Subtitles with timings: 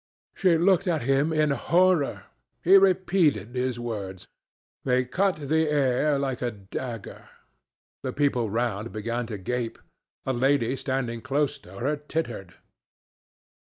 [0.33, 2.23] She looked at him in horror.
[2.63, 4.25] He repeated his words.
[4.83, 7.29] They cut the air like a dagger.
[8.01, 9.77] The people round began to gape.
[10.25, 12.55] A lady standing close to her tittered.